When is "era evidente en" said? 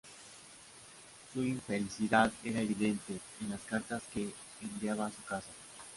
2.43-3.51